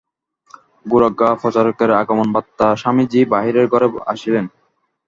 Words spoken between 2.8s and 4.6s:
স্বামীজী বাহিরের ঘরে আসিলেন।